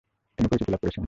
[0.39, 0.99] তিনি পরিচিতি লাভ করেছিলেন।